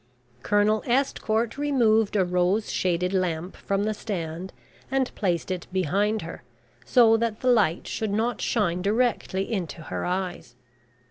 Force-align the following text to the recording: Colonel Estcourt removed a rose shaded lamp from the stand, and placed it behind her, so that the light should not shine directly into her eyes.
Colonel 0.41 0.81
Estcourt 0.87 1.59
removed 1.59 2.15
a 2.15 2.25
rose 2.25 2.71
shaded 2.71 3.13
lamp 3.13 3.55
from 3.55 3.83
the 3.83 3.93
stand, 3.93 4.51
and 4.89 5.13
placed 5.13 5.51
it 5.51 5.67
behind 5.71 6.23
her, 6.23 6.41
so 6.83 7.17
that 7.17 7.41
the 7.41 7.49
light 7.51 7.85
should 7.87 8.09
not 8.09 8.41
shine 8.41 8.81
directly 8.81 9.53
into 9.53 9.79
her 9.79 10.03
eyes. 10.03 10.55